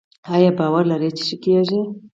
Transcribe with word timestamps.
ایا 0.33 0.51
باور 0.59 0.83
لرئ 0.89 1.09
چې 1.17 1.23
ښه 1.27 1.35
کیږئ؟ 1.43 1.81